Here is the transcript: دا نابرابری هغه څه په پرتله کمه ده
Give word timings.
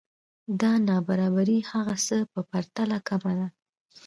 دا 0.61 0.71
نابرابری 0.87 1.57
هغه 1.71 1.95
څه 2.07 2.17
په 2.31 2.39
پرتله 2.49 2.97
کمه 3.07 3.33
ده 3.39 3.47